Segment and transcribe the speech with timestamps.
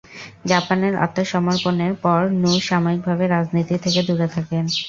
[0.45, 4.63] জাপানের আত্মসমর্পণের পর নু সাময়িকভাবে রাজনীতি থেকে দূরে থাকেন।